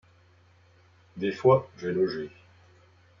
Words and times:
Des 1.17 1.31
fois 1.31 1.69
j’ai 1.77 1.91
logé 1.91 2.31